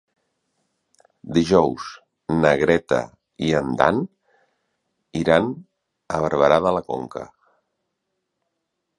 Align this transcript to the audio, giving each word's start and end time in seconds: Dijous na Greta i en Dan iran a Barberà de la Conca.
Dijous 1.33 1.83
na 2.37 2.53
Greta 2.61 2.97
i 3.47 3.51
en 3.59 3.69
Dan 3.81 3.99
iran 5.21 5.51
a 6.17 6.23
Barberà 6.23 6.57
de 6.67 6.71
la 6.77 6.81
Conca. 6.89 7.27